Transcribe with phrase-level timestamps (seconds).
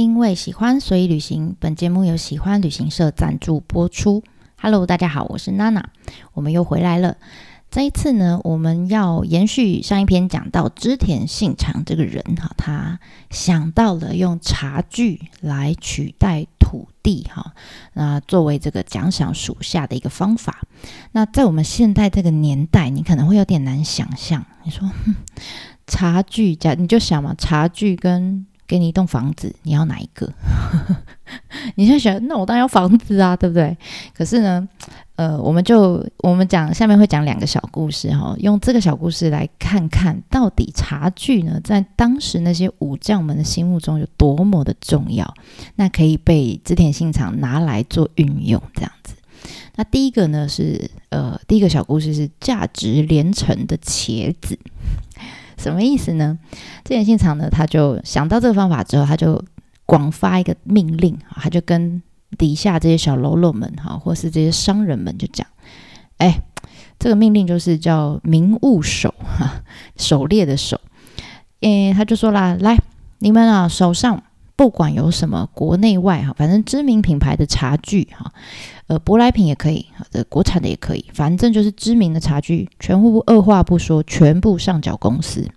[0.00, 1.54] 因为喜欢，所以旅行。
[1.60, 4.24] 本节目由喜欢旅行社赞助播出。
[4.56, 5.90] Hello，大家好，我是娜娜，
[6.32, 7.18] 我们又回来了。
[7.70, 17.52] 这一次呢，我们要延续上一篇讲到织田信长这个人哈，他想到了用茶具来取代土地哈，
[17.92, 20.62] 那作为这个奖赏属下的一个方法。
[21.12, 24.46] 那在我们现代这个年代，你可能会有点难想象。
[24.64, 24.90] 你说
[25.86, 30.32] 茶具，假你就想嘛，茶具跟给你一栋房子，你要哪一个？
[31.74, 33.76] 你就想，那我当然要房子啊，对不对？
[34.14, 34.68] 可是呢，
[35.16, 45.34] 呃，我们就我们讲下面会讲两个小故事哈，用这个小故事来看看到底茶具呢，在当时那些武将们的心目中有多么的重要，
[45.74, 49.16] 那可以被织田信长拿来做运用这样子。
[49.74, 54.56] 那第一个呢是呃，第一个小故事是价值连城的茄子。
[55.60, 56.38] 什么意思呢？
[56.82, 59.44] 这件信长呢，他就想到这个方法之后，他就
[59.84, 62.02] 广发一个命令他就跟
[62.38, 65.46] 底下这些小喽啰们哈，或是这些商人们就讲：
[66.16, 66.40] 哎，
[66.98, 69.62] 这个命令就是叫民务守哈，
[69.96, 70.80] 狩猎的狩。
[71.60, 72.78] 诶，他就说啦，来，
[73.18, 74.22] 你们啊，手上
[74.60, 78.30] 不管有什么国内外哈，反正知名品牌的茶具哈，
[78.88, 85.48] 呃，舶来品也可以，的国产的也可以，反正就是知名的茶具，全部二话不说，全部上缴公司。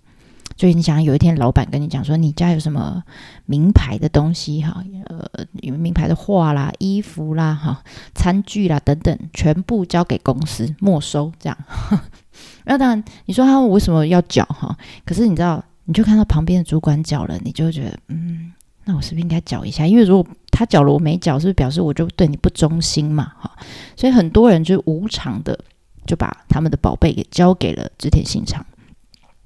[0.56, 3.04] 所以你想有一天老板跟你讲说，你家有什么
[3.46, 7.84] 名牌的东西哈，呃，有名牌的画啦、衣服啦、哈、
[8.16, 11.58] 餐具啦等等，全部交给公司没收，这样。
[12.64, 14.78] 那当然，你说他为什么要缴哈？
[15.04, 18.54] 可是你知道，你就看到旁边的主管缴了，你就觉得，嗯，
[18.86, 19.86] 那我是不是应该缴一下？
[19.86, 23.32] 因为如果他缴了我没缴，是不是表示我就对你不忠心嘛？
[23.40, 23.52] 哈，
[23.96, 25.58] 所以很多人就无偿的
[26.06, 28.66] 就把他们的宝贝给交给了织田信长。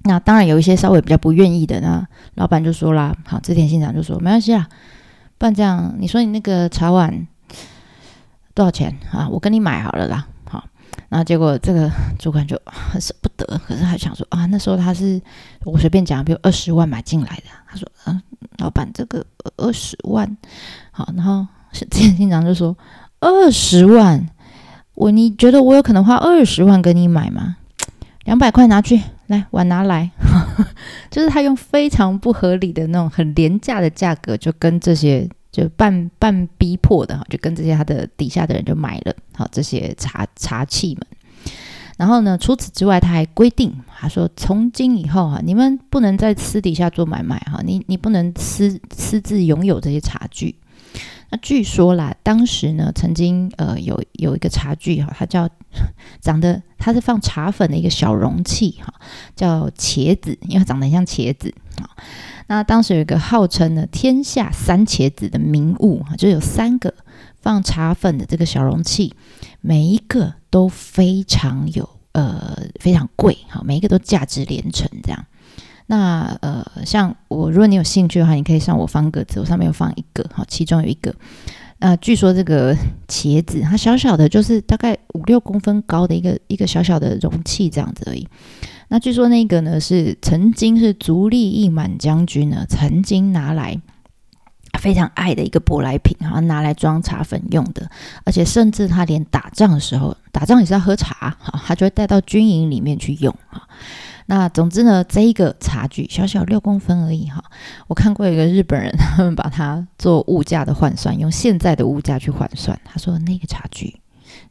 [0.04, 4.68] 那当然有一些稍微比较不愿意的，那老板就说啦：“好，织田信长就说没关系啦，
[5.36, 7.26] 不然这样，你说你那个茶碗
[8.54, 9.28] 多少钱啊？
[9.28, 10.64] 我跟你买好了啦。”好，
[11.10, 15.20] 那结果这个主管就很舍不得，可是还想说啊，那时候他是
[15.64, 17.44] 我随便讲，比如二十万买进来的。
[17.68, 18.22] 他说：“嗯，
[18.58, 19.24] 老板这个
[19.56, 20.36] 二十万，
[20.90, 22.76] 好。”然后织田信长就说
[23.20, 24.28] ：“二十万，
[24.94, 27.56] 我你觉得我有可能花二十万跟你买吗？
[28.24, 30.10] 两百块拿去。”来碗拿来，
[31.10, 41.06] 就是他用非常不合理的那种很廉价的价格，就跟这些就半半逼迫的哈，就跟这些他的底下的人就买了好这些茶茶器们。
[41.98, 50.54] 然后呢，除此之外，他还规定，他说从今以后哈，你们不能在私底下做买卖哈，你你不能私私自拥有这些茶具。
[51.30, 55.48] 那据说啦，当时呢，曾经呃有有一个茶具哈，它叫
[56.20, 58.92] 长得它是放茶粉的一个小容器哈，
[59.36, 61.90] 叫茄子，因为它长得很像茄子啊。
[62.46, 66.94] 那当时有一个号称呢天下三茄子的名物哈，就有三个
[67.40, 69.14] 放茶粉的这个小容器，
[69.60, 75.24] 每一个都非常有呃非常贵哈，每一个都价值连城这样。
[75.90, 81.14] 那呃，像我，如果你有兴趣的话，你可以上我方格子，我上面有放一个，好，其中有一个，
[81.80, 88.26] 呃，据说这个茄子，它小小的，就是大概五六公分高的一个一个小小的容器这样子而已。
[88.88, 93.80] 那据说那个呢，是曾经是足利义满将军呢，曾经拿来
[94.80, 97.88] 非常爱的一个舶来品，哈，拿来装茶粉用的，
[98.24, 103.68] 而且甚至他连打仗的时候，打仗也是要喝茶，哈，他就会带到军营里面去用，哈。
[104.30, 107.42] 那总之呢，这一个茶具小小六公分而已哈。
[107.86, 112.78] 我看过一个日本人， 他们把它做物价的换算，用现在的物价去换算。
[112.84, 114.00] 他说那个茶具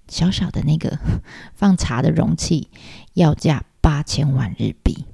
[0.07, 0.97] 小小的那个
[1.53, 2.69] 放茶的容器
[3.13, 5.05] 要价八千万日币，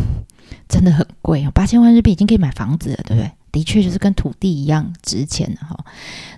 [0.68, 1.50] 真的很贵啊！
[1.54, 3.32] 八千万日币已经可以买房子了，对不对？
[3.52, 5.78] 的确就是跟土地一样值钱的哈，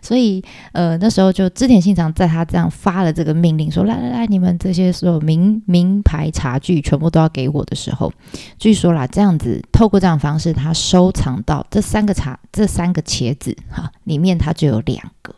[0.02, 8.12] 所以呃那时候就织田信长在他这样发了这个命令说来来来你们这些所有名名牌茶具全部都要给我的时候，
[8.58, 15.32] 据说啦这样子透过这样方式他收藏到这三个茶这三个茄子哈里面他就有两个，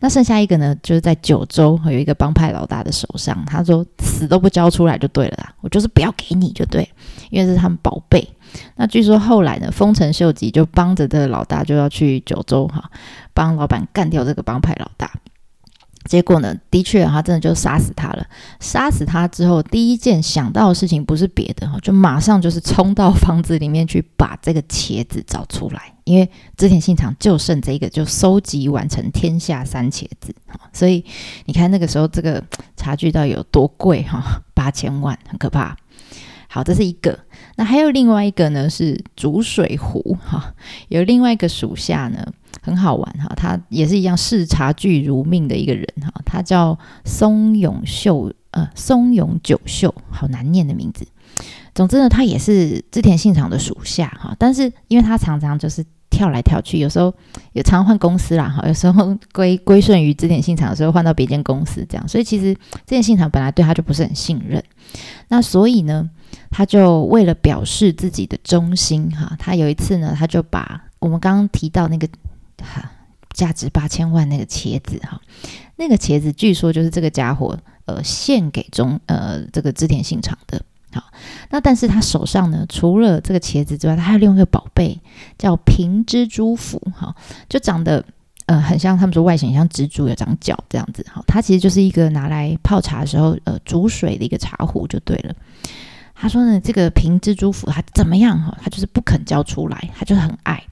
[0.00, 6.88] 那剩下一个呢就是在九州有一个帮派老大的手上，他说死都不交出来就对了啦，我就是不要给你就对，
[7.28, 8.26] 因为是他们宝贝。
[8.76, 12.90] 那据说后来呢，丰臣秀吉就帮着这个老大，就要去九州哈，
[13.32, 15.10] 帮老板干掉这个帮派老大。
[16.04, 18.24] 结果呢，的确他真的就杀死他了。
[18.60, 30.32] 杀死他之后，第一件想到的事情不是别的哈，就马上就是冲到房子里面去把这个茄子找出来，因为织田信长就剩这个，就收集完成天下三茄子。
[30.72, 31.04] 所以
[31.46, 32.40] 你看那个时候这个
[32.76, 35.76] 茶具到底有多贵哈，八千万，很可怕。
[36.48, 37.18] 好，这是一个。
[37.56, 40.54] 那还有另外一个呢，是煮水壶哈。
[40.88, 42.26] 有另外一个属下呢，
[42.62, 46.12] 很好玩哈，他也是一样视茶具如命的一个人哈。
[46.24, 51.06] 他叫松永秀，呃，松永久秀，好难念的名字。
[51.74, 54.34] 总之呢，他也是织田信长的属下哈。
[54.38, 57.12] 但是因为他常常就是跳来跳去，有时候
[57.52, 62.08] 也常换公司啦哈，有时候 归归顺于织田信长的时候，换到别间公司这样。
[62.08, 64.62] 所以其实织田信长本来对他就不是很信任。
[65.28, 66.10] 那所以呢？
[66.50, 72.06] 他就为了表示自己的忠心，哈，他有一次呢，他就把我们刚刚提到那个
[72.58, 72.90] 哈
[73.32, 75.20] 价值八千万那个茄子，哈，
[75.76, 80.60] 那个茄子据说就是这个家伙呃献给中呃这个织田信长的，
[80.96, 81.04] 好，
[81.50, 84.98] 那但是他手上呢，除了这个茄子之外，他还有另外一个宝贝
[85.36, 87.14] 叫平蜘蛛符，哈，
[87.48, 88.02] 就长得
[88.46, 95.34] 呃很像他们说外形像蜘蛛，有长角这样子，哈，它其实就是一个拿来泡茶的时候呃煮水的一个茶壶就对了。
[96.14, 98.56] 他说呢，这个平蜘蛛符他怎么样哈？
[98.62, 100.62] 他就是不肯交出来，他就是很爱。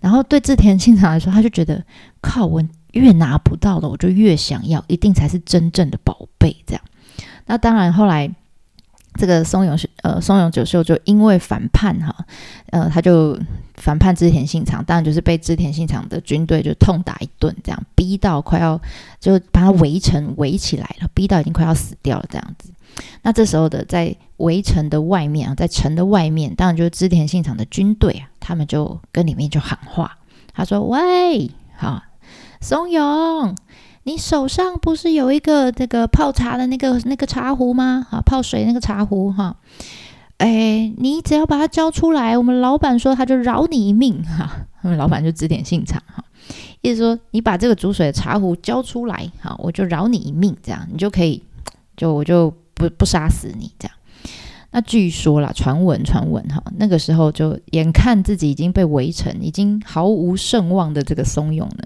[0.00, 1.84] 然后对志田信长来说，他就觉得
[2.22, 2.62] 靠，我
[2.92, 6.56] 越拿不到的，我就越想要，一定才是真正的宝贝。
[6.66, 6.82] 这样。
[7.46, 8.30] 那当然，后来
[9.18, 12.14] 这个松永呃松永久秀就因为反叛哈，
[12.70, 13.36] 呃，他就
[13.74, 18.80] 反叛织田信长，当然就是被织田信长的军队就痛打一顿，这样逼到快要
[19.18, 22.70] 就把他围城围起来了，逼到已经快要死掉了这样子。
[23.22, 30.16] 那这时候的在围城的外面啊，在城的外面，当然就是织田信长的军队啊，他们就跟里面就喊话，
[30.54, 32.02] 他说：“喂，好，
[32.60, 33.54] 松永，
[34.08, 38.06] 你手上不是有一个这个泡茶的那个那个茶壶吗？
[38.10, 39.54] 啊，泡水那个茶壶哈，
[40.38, 44.66] 哎，你只要把它交出来，我们老板说他就饶你一命哈。
[44.80, 46.24] 我们老板就指点信长哈，
[46.80, 51.42] 意思说你把这个煮水的茶壶交出来，好，我就饶你一命，这样你就可以，
[51.96, 53.96] 就我就。”不不杀死你这样，
[54.70, 61.82] 那据说啦，传闻传闻哈，那个时候就眼看自己已经被围城，已经毫无胜望的这个松永呢，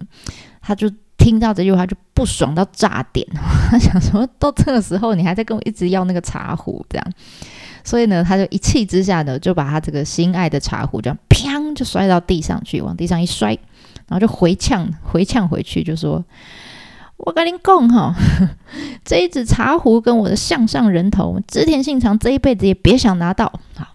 [0.60, 0.92] 他就
[1.22, 3.26] 听到这句话就不爽到炸点，
[3.70, 7.06] 他想说到这个时候你还在跟我一直要那个茶壶这样，
[7.84, 13.50] 所以呢，他就一气之下呢，就把他这个心爱的茶壶这样砰就摔到地上去，往地上一摔，
[14.08, 16.24] 然后就回呛回呛回去，就说。
[17.24, 18.12] 我跟您讲哈，
[19.04, 23.60] 这一只茶壶跟我的向上人头，织田信长这一辈子也别想拿到。
[23.76, 23.86] 好，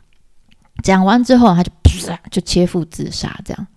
[0.81, 3.67] 讲完之后，他就噗就切腹自杀，这样。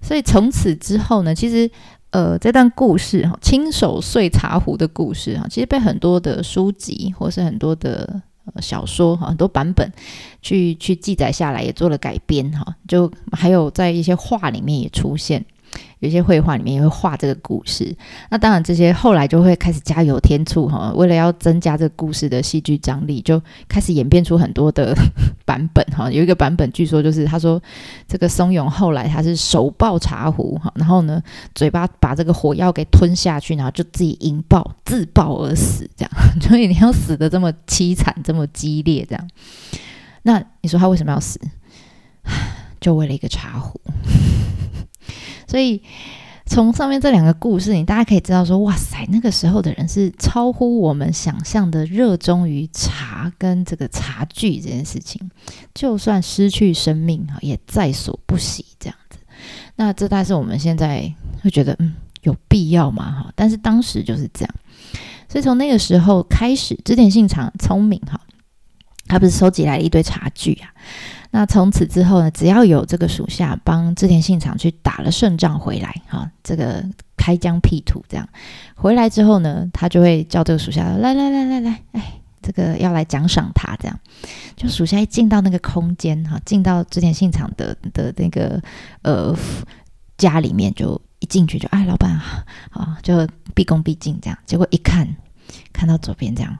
[0.00, 1.70] 所以从此之后呢，其实
[2.10, 8.22] 呃，这段故事哈，亲手碎茶壶的故事哈，其实被很多的书籍或是很多的
[8.60, 9.92] 小说哈，很多版本
[10.40, 15.44] 去去记载下来，也做了改编哈，就还有在一些画里面也出现。
[16.00, 17.96] 有些绘画里面也会画这个故事，
[18.30, 24.94] 那当然这些后来就会开始加油添醋哈，为了要增加这个故事的戏剧张力，就开始演变出很多的
[25.44, 26.10] 版本哈。
[26.10, 27.60] 有一个版本据说就是他说
[28.06, 31.22] 这个松永后来他是手抱茶壶哈，然后呢
[31.54, 36.10] 嘴巴把这个火药给吞下去，然后就自己引爆自爆而死，这样。
[36.40, 39.30] 所以你要死的这么凄惨，这么激烈，这样。
[40.22, 41.40] 那你说他为什么要死？
[42.80, 43.80] 就为了一个茶壶。
[45.46, 45.82] 所以，
[46.46, 55.30] 从上面这两个故事，你大家可以知道说，哇塞，那个时候的人是超乎我们想象的热衷于茶跟这个茶具这件事情，
[55.74, 59.18] 就算失去生命哈，也在所不惜这样子。
[59.74, 61.12] 那这大概是我们现在
[61.42, 63.22] 会觉得，嗯，有必要吗？
[63.24, 64.54] 哈，但是当时就是这样。
[65.28, 68.20] 所以从那个时候开始，织田信长聪明哈，
[69.06, 70.70] 他不是收集来了一堆茶具啊。
[71.36, 76.82] 那从此之后呢，只要有这个属下帮织田信长去打了胜仗回来，哈，这个
[77.14, 78.26] 开疆辟土这样
[78.74, 84.00] 回来之后呢，他就会叫这个属下来来来来来，哎，这个要来奖赏他这样。
[84.56, 88.58] 就属下一进到那个空间，哈，进到织田信长的的那个
[89.02, 89.36] 呃
[90.16, 94.38] 家里面，就一进去就哎，老板啊，啊，就毕恭毕敬这样。
[94.46, 95.06] 结果一看，
[95.70, 96.58] 看到左边这样，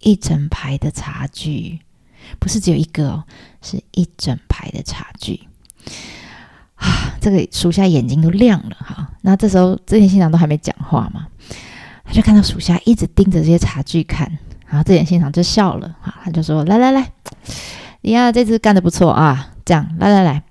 [0.00, 1.80] 一整排的茶具。
[2.38, 3.24] 不是只有一个哦，
[3.62, 5.40] 是一整排的茶具
[6.76, 7.16] 啊！
[7.20, 9.10] 这个属下眼睛都亮了哈。
[9.22, 11.26] 那这时候这田信长都还没讲话嘛，
[12.04, 14.30] 他就看到属下一直盯着这些茶具看，
[14.66, 17.10] 然后这田信长就笑了哈，他就说：“来来来，
[18.02, 20.42] 你看这次干的不错啊，这样来来来，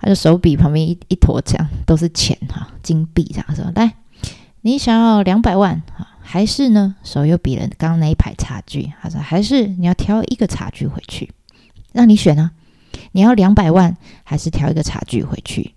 [0.00, 3.94] 他就手比旁边一一坨这样都是钱哈，金币这样说，来，
[4.62, 8.92] 你想要两百万哈。”还是呢，手又比了刚刚那一排茶具。
[9.00, 11.30] 他说：“还是你要挑一个茶具回去，
[11.94, 12.50] 让你选啊，
[13.12, 15.72] 你要两百万，还是挑一个茶具回去？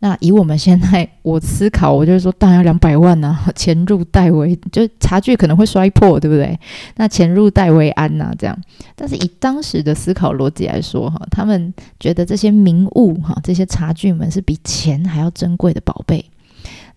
[0.00, 6.60] 那以我们现在我思考，我就是说，当然要两百万呐，钱入袋为，就茶具可能会摔破，对不对？
[6.96, 8.54] 那钱入袋为安呐，这样。
[8.94, 16.22] 但是以当时的思考逻辑来说，哈，他们觉得这些名物，哈，这些茶具们是比钱还要珍贵的宝贝。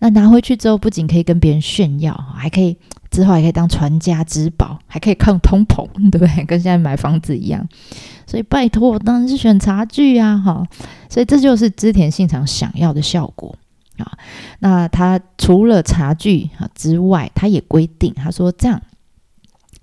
[0.02, 2.76] 那拿回去之后，不仅可以跟别人炫耀，还可以
[3.08, 6.44] 之后还可以当传家之宝，还可以抗通膨，对不对？
[6.44, 7.64] 跟现在买房子一样。
[8.26, 10.66] 所以拜托，当然是选茶具啊，哈。
[11.08, 13.56] 所以这就是织田信长想要的效果
[13.98, 14.18] 啊。
[14.58, 18.82] 那他除了茶具啊之外，他也规定，他说这样，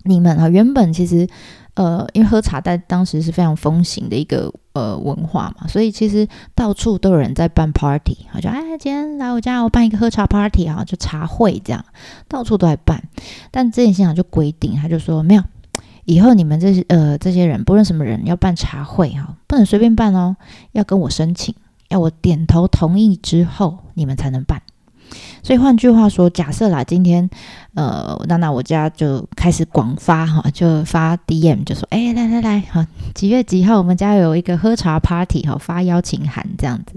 [0.03, 1.25] 你们啊原本其实。
[1.75, 11.83] 呃，因为喝茶在当时是非常风行的一个呃文化嘛，所以其实到处都有人在办 party，好，就哎，今天来我家，我办一个喝茶 party 啊，就茶会这样，
[12.27, 13.03] 到处都在办。
[13.51, 15.43] 但这件现场就规定，他就说没有，
[16.05, 20.35] 以后你们这些呃这些人，不论什么人要办茶会哈，不能随便办哦，
[20.71, 21.53] 要跟我申请，
[21.89, 24.61] 要我点头同意之后，你们才能办。
[25.41, 27.29] 所以换句话说，假设啦，今天，
[27.73, 32.85] 呃，娜娜我家就开始广发哈，就发 DM，就说，哎，来来来，好，
[33.15, 36.95] 几月几号我们家有一个喝茶 party 哈，发邀请函这样子。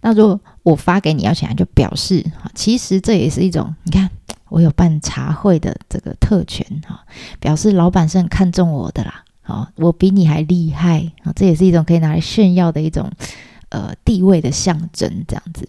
[0.00, 4.10] 那如果我发给你邀请函，就表示哈，其实这也是一种，你看
[4.48, 7.00] 我有办茶会的这个特权哈，
[7.38, 13.10] 表示老板是很看重我的啦，好，我比你还厉害啊，这也是一种可以拿来炫耀的一种
[13.72, 15.68] 呃地位的象征这样子，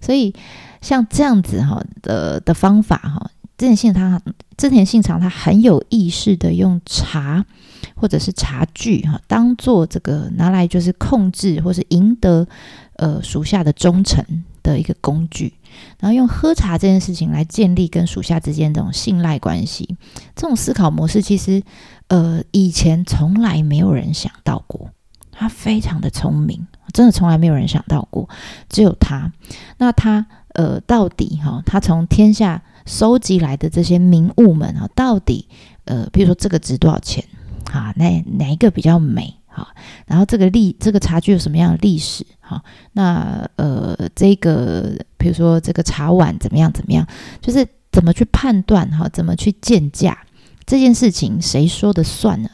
[0.00, 0.34] 所以。
[0.82, 4.20] 像这样子哈的的方法哈，织田信长
[4.56, 7.46] 织田信长他很有意识的用茶
[7.94, 12.48] 或者是茶具哈，当做这个拿来就是控制或是赢得
[12.96, 14.24] 呃属下的忠诚
[14.60, 15.54] 的一个工具，
[16.00, 19.96] 然后用喝茶这件事情来建立跟属下之间这种信赖关系。
[20.34, 21.62] 这种思考模式其实
[22.08, 24.90] 呃以前从来没有人想到过，
[25.32, 28.28] 他非常的聪明，真的从来没有人想到过，
[28.68, 29.32] 只有他。
[29.78, 30.24] 那他。
[30.54, 35.48] 呃，到底哈，他从天下收集来的这些名物们啊，到底
[35.86, 37.24] 呃，比如说这个值多少钱
[37.72, 37.90] 啊？
[37.96, 39.66] 哪哪一个比较美哈？
[40.04, 42.62] 然后这个历这个茶具有什么样的历史哈？
[42.92, 47.08] 那呃，这个比如说这个茶碗怎么样怎么样？
[47.40, 49.08] 就是怎么去判断哈？
[49.08, 50.18] 怎么去鉴价
[50.66, 52.50] 这件事情，谁说的算呢？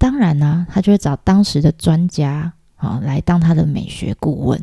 [0.00, 2.54] 当然呢，他就会找当时的专家。
[2.80, 4.58] 啊，来当他的美学顾问，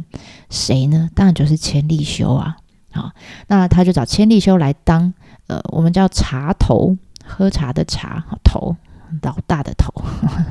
[0.50, 1.08] 谁呢？
[1.14, 2.58] 当然就是千利休啊！
[2.92, 3.12] 好，
[3.46, 5.14] 那他就找千利休来当，
[5.46, 8.76] 呃，我们叫茶头，喝茶的茶头，
[9.22, 9.94] 老大的头。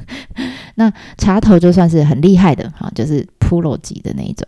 [0.78, 4.46] 那茶头就算是很厉害的，哈，就是 pro 级的那一种。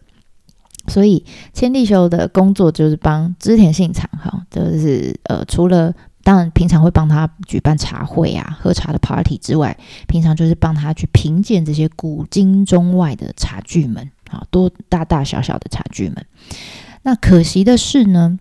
[0.86, 5.92] 所以千利休的工作就是帮织田信长，哈，就是呃，除了。
[6.28, 9.74] 当然，平常会帮他举办茶会啊、喝茶的 party 之外，
[10.06, 16.26] 平常就是帮他去品鉴这些古今中外的茶具们啊，多大大小小的茶具们。
[17.00, 18.38] 那可惜的是呢，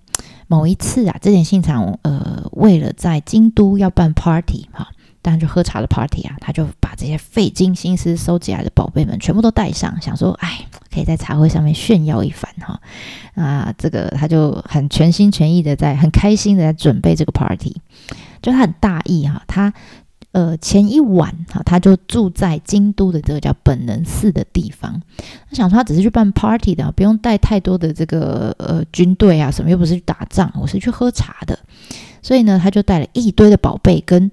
[0.48, 4.90] 某一次啊，这点信长呃，为了在京都要办 party 哈。
[5.22, 12.80] 当然，就喝茶的 party 啊，他就把这些费尽心思收集来的宝贝们全部都带上，想说，哎，可以在茶会上面炫耀一番哈。
[13.36, 17.76] 啊，这个他就很全心全意的在，很开心的在准备这个 party。
[18.42, 19.74] 就他很大意哈，他
[20.32, 25.02] 呃前一晚哈，他就住在京都的这个叫本能寺的地方。
[25.50, 31.60] 他想说，他只是去办 party 的，不用带太多的这个呃军队啊什么，又不是去打仗，我是去喝茶的。
[32.22, 34.32] 所以呢，他就带了一堆的宝贝跟。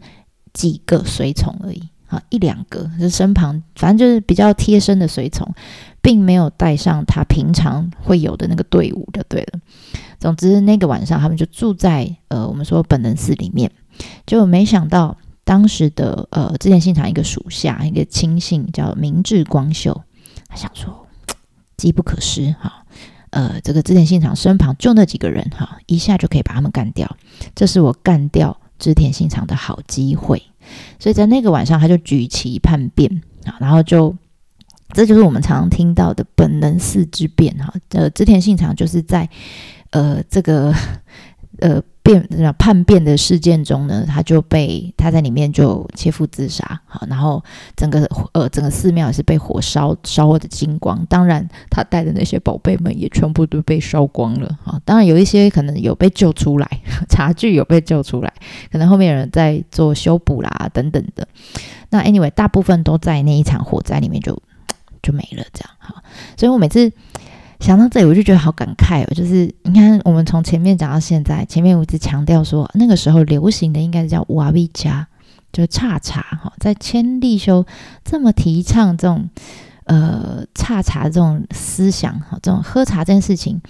[0.55, 5.53] 几个随从而已，啊，一两个，就身旁，反正就是比较贴身的随从，
[6.01, 9.59] 并没有带上他平常会有的那个队伍，就对了。
[10.21, 13.71] 总之，那个晚上他们就住在呃，我们说本能寺里面，
[14.25, 20.03] 就没想到当时的呃，织田信长一个属下，一个亲信叫明智光秀，
[20.49, 21.07] 他想说，
[21.77, 22.85] 机不可失，哈，
[23.31, 27.17] 呃，这个织田信长身旁就那几个人，哈，一下就可以把他们干掉，
[27.57, 28.57] 这是我干掉。
[28.79, 30.43] 织田信长的好机会，
[30.99, 34.15] 所以在那个晚上，他就举旗叛变啊，然后就
[34.93, 37.75] 这就是我们常听到的本能四之变哈。
[37.91, 39.29] 呃，织田信长就是在
[39.91, 40.75] 呃这个
[41.61, 41.83] 呃。
[42.05, 42.23] 变
[42.59, 47.43] 叛变的事件中呢，他就被他在里面就切腹自杀，好，然后
[47.75, 56.69] 整个呃整个寺庙也是被火烧烧的精光，当然他带的那些宝贝们也全部都被烧光了，啊，当然有一些可能有被救出来，
[57.09, 58.31] 茶具有被救出来，
[58.71, 61.27] 可能后面有人在做修补啦等等的，
[61.89, 64.39] 那 anyway 大部分都在那一场火灾里面就
[65.03, 66.03] 就没了，这样哈，
[66.37, 66.93] 所以我每次。
[67.61, 69.15] 想到这里，我就觉得好感慨哦。
[69.15, 75.07] 就是你看，我们从前面讲到现在，前面我一直强调说，那个时候流行的应该是叫瓦比加，
[75.53, 76.53] 就是茶茶哈。
[76.59, 77.65] 在千利休
[78.05, 79.29] 这么提倡这种
[79.85, 83.61] 呃茶茶这种思想哈，这种喝茶这件事情。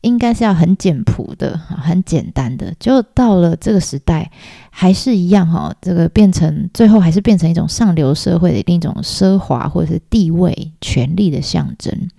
[0.00, 2.74] 应该是要很简朴的，很简单的。
[2.78, 4.30] 就到了这个时代，
[4.68, 5.74] 还是一样哈。
[5.80, 12.10] 这个变成最后还是变成一种上流社会的另一种奢华或者是地位、权力的象征。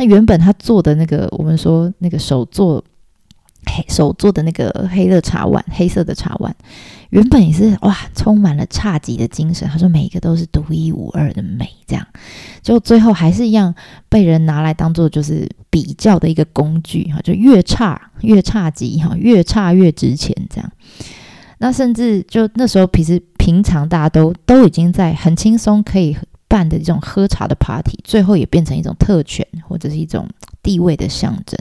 [0.00, 2.82] 那原本他做的那个，我们说那个手做
[3.66, 6.56] 黑手做的那个黑的茶碗，黑色的茶碗。
[7.10, 9.68] 原本也是哇，充满了差级的精神。
[9.68, 12.06] 他说每一个都是独一无二的美，这样，
[12.62, 13.74] 就最后还是一样
[14.08, 20.72] 被人拿来当做就是比较的一个工具哈，就越差越差级哈，越差越值钱这样。
[21.58, 26.16] 那甚至就那时候，其实平常大家都都已经在很轻松可以
[26.50, 30.28] 办的这种喝茶的 party，最后也变成一种特权或者是一种
[30.62, 31.56] 地位的象征。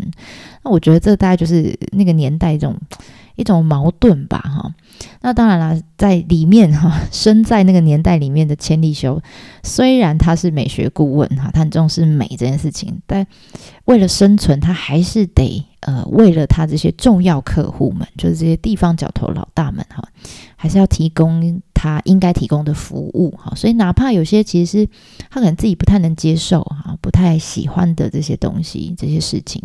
[0.63, 2.75] 那我觉得这大概就是那个年代一种。
[3.36, 4.75] 一种矛盾吧，哈。
[5.22, 9.22] 那当然了，在里面哈，生在那个年代里面的千利休，
[9.63, 13.25] 虽然他是美学顾问哈，他很重视美这件事情，但
[13.86, 20.08] 为了生存，他还是得呃，为了他这些重要客户们，就是这些地方角头老大们哈，
[20.56, 21.62] 还是要提供。
[21.82, 24.89] 他应该提供的服务，哈，所以哪怕有些其实是
[25.29, 29.63] 他可能自己不太能接受，哈，不太喜欢的这些东西、这些事情，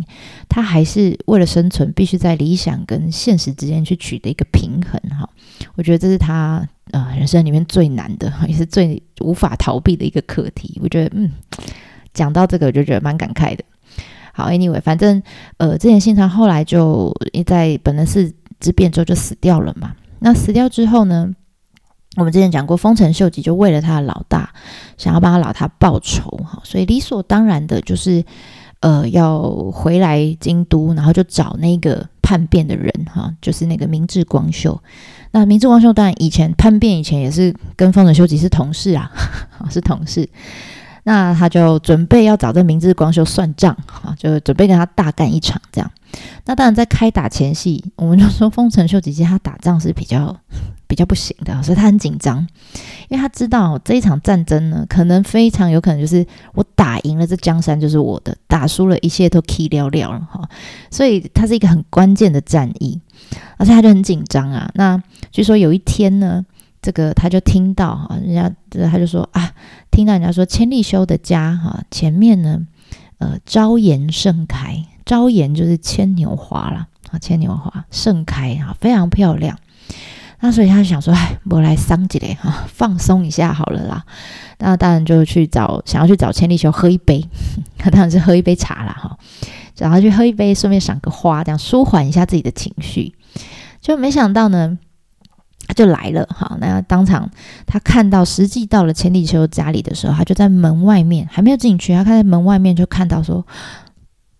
[0.49, 5.24] 他还是为了生存，必须在理想跟现实之间去取得一个平衡，哈。
[5.77, 10.79] 我觉得这是他呃人生里面最难的， 也是最无法逃避的一个课题。
[10.83, 11.31] 我觉得，嗯，
[12.13, 13.65] 讲到这个，我就觉得蛮感慨的。
[14.33, 15.23] 好，Anyway，反正
[15.59, 17.15] 呃，之前信长后来就
[17.47, 19.95] 在本能寺之变之后就死掉了嘛。
[20.19, 21.31] 那死掉之后呢？
[22.17, 24.53] 我们之前讲过，丰臣秀吉就为了他的老大，
[24.97, 28.25] 想要帮他老大报仇哈，所以理所当然的就是，
[28.79, 34.83] 呃，要回来京都，然后就找那个叛变的人哈，就是那个明智光秀。
[35.31, 39.13] 那明智光秀当然以前叛变以前也是跟丰臣秀吉是同事啊，
[39.71, 40.27] 是同事。
[41.03, 45.91] 那他就准备要找这明智光秀算账啊，就准备跟他大干一场这样。
[46.47, 50.37] 那当然在开打前夕，我们就说丰臣秀吉其实他打仗是比较。
[50.87, 52.39] 比较不行的，所以他很紧张，
[53.09, 60.49] 因为他知道这一场战争呢，可能非常有可能就是我打赢了这江山就是我的，打输了一切都 key 掉掉了哈，
[60.93, 63.01] 所以它是一个很关键的战役，
[63.57, 64.71] 而且他就很紧张啊。
[64.75, 66.45] 那据说有一天呢，
[66.81, 69.53] 这个他就听到哈，人家他就说啊，
[69.91, 72.61] 听到人家说千利休的家哈前面呢，
[73.19, 79.59] 呃，朝颜盛开，朝颜就是牵牛花了啊，牵牛花盛开啊，非常漂亮。
[80.41, 84.05] 那所以他想说，哎，我来桑几嘞哈，放松一下好了啦。
[84.59, 87.27] 那当然就去找，想要去找千利休喝一杯，
[87.79, 89.17] 他 当然是喝一杯茶啦哈。
[89.79, 93.15] 然后去喝一杯，顺便赏个花，这样舒缓一下自己的情绪。
[93.81, 94.79] 就没想到呢，
[95.67, 96.57] 他就来了哈。
[96.61, 97.31] 那当场
[97.67, 103.45] 他看到，实际到了千利休家里的时候，他就在门外面还没有进去，他看在门外面就看到说，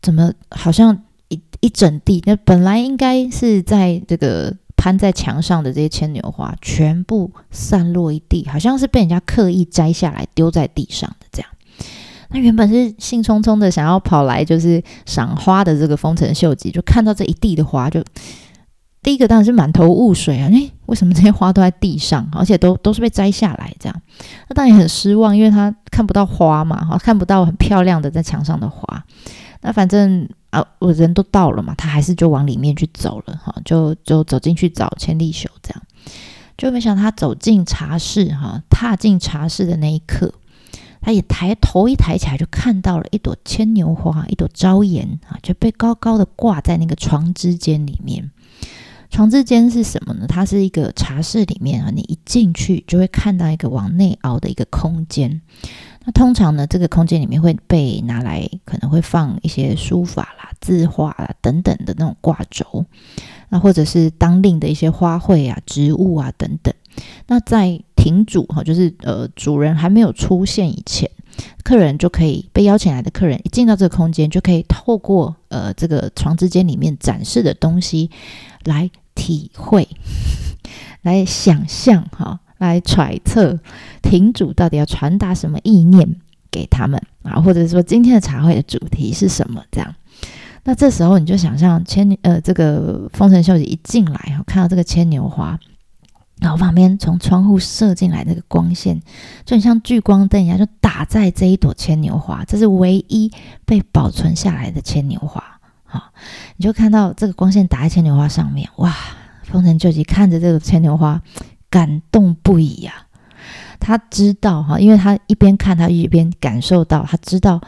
[0.05, 0.97] 怎么好像
[1.31, 4.55] 一一整地，那本来应该是在这个。
[4.77, 11.49] 攀在墙上的这些牵牛花全部散落一地，好像是被人家刻意摘下来丢在地上的这样。
[12.31, 18.05] 那原本是兴冲冲的想要跑来就是赏花的这个丰臣秀吉，就看到这一地的花，就
[19.01, 20.51] 第一个当然是满头雾水啊！
[20.51, 24.03] 诶，为什么这些花都在地上，而且都都是被摘下来这样？
[24.49, 29.05] 那当然很失望，因为他看不到花嘛，哈，看不到很漂亮的在墙上的花。
[29.65, 30.29] 那反正。
[30.55, 35.83] 啊，我人都到了嘛，他还是就往里面去走了哈，就就走进去找千利休，这样
[36.57, 40.33] 就没想他走进茶室哈，踏进茶室的那一刻，
[41.01, 48.31] 他也抬头一抬起来，就看到了一朵牵牛花，一朵朝颜啊，就被高高的挂在那个床之间里面。
[49.11, 50.27] 床之间是什么呢？
[50.29, 55.41] 它是一个茶室里面啊，你一进去就会看到一个往内凹的一个空间。
[56.07, 62.85] 那通常呢，这个空间里面会被拿来，可能会放一些书法啦、字画啦等等的那种挂轴，
[63.49, 66.75] 那或者是当令的一些花卉啊、植物啊等等。
[67.27, 71.11] 那在亭主哈，就是呃主人还没有出现以前，
[71.63, 78.11] 客人就可以被邀请来的客人一进到这个空间，就可以透过呃这个床之间里面展示的东西
[78.65, 79.89] 来体会、
[81.01, 82.41] 来想象哈。
[82.59, 83.59] 来揣测
[84.03, 86.17] 亭主到底要传达什么意念
[86.51, 89.63] 给他们啊，或者说今天的茶会的主题是什么？
[89.71, 89.95] 这样，
[90.63, 95.59] 那这时候你就想象牵呃这个丰臣秀吉一进来哈，看到这个牵牛花，
[96.41, 99.01] 然后旁边从窗户射进来那个光线，
[99.45, 103.31] 就很像聚光灯一样，就打在这一朵牵牛花，这是唯一
[103.65, 105.43] 被保存下来的牵牛花。
[105.85, 106.13] 好，
[106.57, 108.95] 你就看到这个光线打在牵牛花上面，哇！
[109.43, 111.21] 丰臣秀吉看着这个牵牛花。
[111.75, 113.09] 感动不已呀！
[113.81, 117.61] 他知道哈，因为他一边看他一边感受到，他知道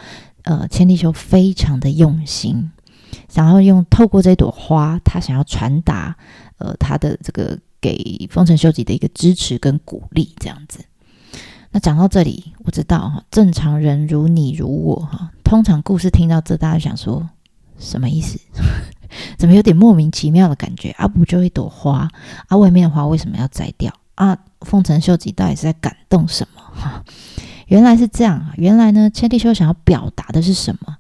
[0.45, 2.71] 呃千利休非常的用心，
[3.29, 6.16] 想要用透过这朵花，他想要传达
[6.59, 10.85] 呃他的这个给丰臣秀吉的一个支持跟鼓励这样子。
[11.73, 17.29] 那讲到这里，我知道哈，正常人如你如我哈，通常故事听到这，大家想说
[17.77, 18.38] 什么意思？
[19.38, 20.90] 怎么有点莫名其妙的感觉？
[20.99, 22.09] 啊，不就一朵花
[22.49, 24.37] 啊，外面的花为什么要摘掉啊？
[24.61, 26.62] 丰臣秀吉到底是在感动什么？
[26.75, 27.05] 哈，
[27.69, 28.53] 原来是这样啊！
[28.57, 30.97] 原来呢，千利休想要表达的是什么？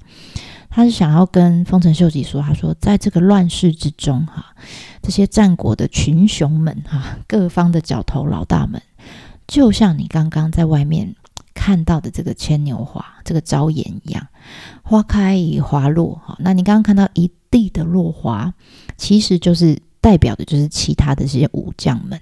[0.68, 4.54] 他是想要跟丰臣秀吉说，他说，在这个乱世之中，哈，
[5.00, 8.82] 这些战国的群雄们，哈，各方的角头老大们。
[9.46, 11.14] 就像你刚刚在外面
[11.56, 14.28] 看到的这个牵牛花，这个朝颜一样，
[14.82, 16.36] 花开花落哈。
[16.38, 18.52] 那你刚刚看到一地的落花，
[18.98, 22.20] 其实就是代表的就是其他的这些武将们。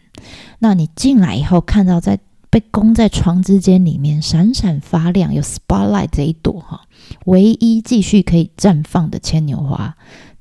[0.61, 2.19] 那你进来以后看到在
[2.49, 6.83] 被供在床之间里面闪闪发亮，有 spotlight 这一朵哈，
[7.27, 9.97] 唯一继续可以绽放的牵牛花，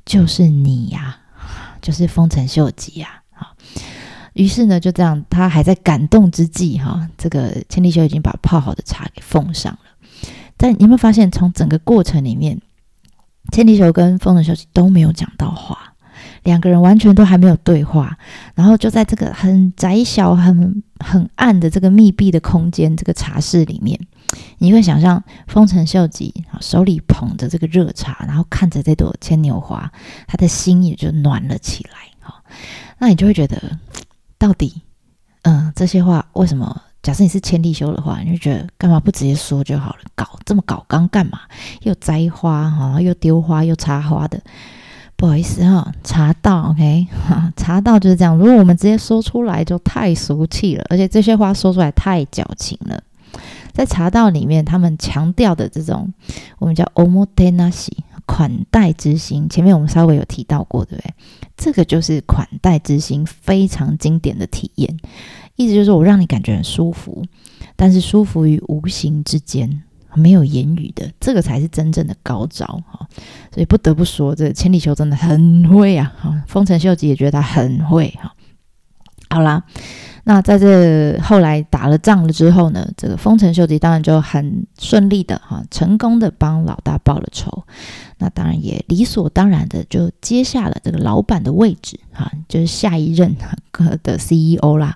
[0.06, 1.18] 就是你呀，
[1.82, 3.23] 就是丰臣秀吉呀，
[4.34, 9.80] 于是呢，就这样，他还在感动之际，哈，这个千利休已经把泡好的茶给奉上了。
[10.58, 12.60] 但你有没有发现，从整个过程里面，
[13.52, 15.94] 千利休跟丰臣秀吉都没有讲到话，
[16.44, 18.18] 两个人完全都还没有对话。
[18.56, 24.00] 然后就在这个很窄小、很很暗的这个密闭的空间，这个茶室里面，
[24.58, 29.92] 你会想象丰臣秀吉手里捧着这个热茶，然后看着这朵牵牛花，
[30.28, 32.00] 他的心也就暖了起来。
[32.20, 32.42] 哈，
[32.98, 33.78] 那你就会觉得。
[34.44, 34.82] 到底，
[35.44, 36.82] 嗯，这些话为什么？
[37.02, 40.00] 假设你是千利休的话，你就觉得干嘛不直接说就好了？
[40.16, 41.40] 搞这么搞刚干嘛？
[41.84, 44.38] 又摘花哈，又丢花又插花的，
[45.16, 48.38] 不好意思哈，茶道 OK 哈，茶道就是这样。
[48.38, 53.02] 如果我们直接说出来，就太俗气了，而且这些话说出来太矫情了。
[53.72, 56.14] 在茶道里面，他们强调的这种，
[56.60, 57.94] 我们叫 omotenashi
[58.26, 59.48] 款待之心。
[59.50, 61.14] 前面我们稍微有提到过，对不对？
[61.56, 64.98] 这个就是款待之心非常经典的体验，
[65.56, 67.24] 意思就是我让你感觉很舒服，
[67.76, 69.84] 但是舒服于无形之间，
[70.16, 73.08] 没有言语的，这个才是真正的高招哈。
[73.54, 76.14] 所以不得不说，这千里球真的很会啊！
[76.20, 78.34] 哈，丰臣秀吉也觉得他很会哈。
[79.30, 79.64] 好啦。
[80.26, 87.66] 那在这后来打了仗了之后呢，这个丰臣秀吉当然就很顺利的哈，成功的帮老大报了仇。
[88.24, 93.36] 那当然也理所当然的就接下了这个老板的位置哈，就是下一任
[94.02, 94.96] 的 CEO 啦。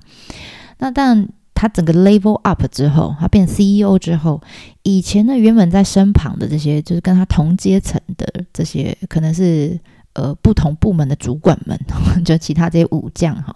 [0.78, 4.42] 那但他整个 level up 之后，他变 CEO 之后，
[4.84, 9.78] 以前呢原本在身旁的这些就是跟他同阶层的这些，可能是。
[10.14, 11.80] 呃，不同部门的主管们，
[12.26, 13.56] 就其他这些武将哈，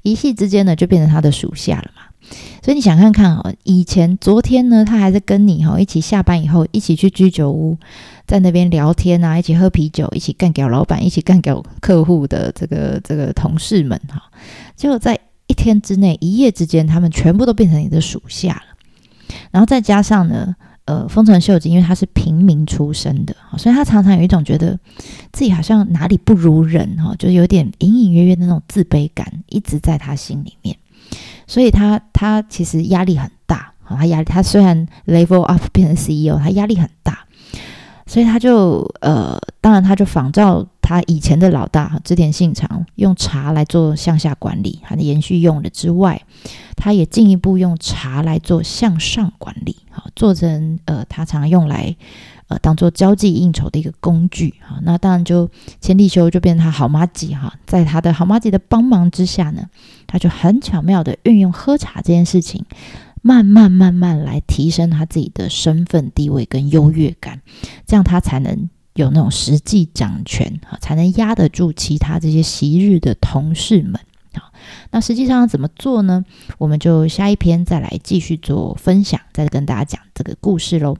[0.00, 2.02] 一夕之间呢，就变成他的属下了嘛。
[2.62, 7.76] 所以你想看看哦，以前昨天呢，他还在跟你哈一起下班以后一起去居酒屋，
[8.26, 14.22] 在那边聊天啊，一起喝啤酒，一起干掉老板，一起干掉客户的这个这个同事们哈，
[14.76, 19.36] 就在一天之内，一夜之间，他们全部都变成你的属下了。
[19.50, 20.54] 然后再加上呢。
[20.88, 24.70] 呃，丰臣秀吉因为他是平民出身的，所以他常常有一种觉得
[25.32, 30.74] 自己好像哪里不如人哈，就有点隐隐约约的那种自卑感一直在他心里面，
[31.46, 37.26] 所以他他其实压力很大，他压力他虽然 level up 变成 CEO，他压力很大，
[38.06, 46.20] 所以他就呃，当然他就仿照他以前的老大织田信长用茶来做向下管理，他的延续用了之外。
[46.76, 51.96] 他也进一步用茶来做向上管理，好做成呃，他常用来
[52.48, 55.48] 呃当做交际应酬的一个工具，哈，那当然就
[55.80, 59.68] 千利休就变成他好妈吉哈，在他的好妈吉的帮忙之下呢，
[60.06, 62.64] 他就很巧妙的运用喝茶这件事情，
[63.22, 67.40] 慢慢慢慢来提升他自己的身份地位跟优越感，
[67.86, 74.00] 这样他才能有那种实际掌权，哈，才能压得住其他这些昔日的同事们
[74.32, 74.50] 啊。
[74.90, 76.24] 那实际上怎么做呢？
[76.56, 80.96] 我们就下一篇再来继续做分享，再跟大家讲这个故事喽。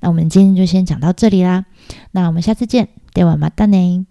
[0.00, 1.66] 那我们今天就先讲到这里啦。
[2.12, 4.06] 那我们下次见，电玩马达呢？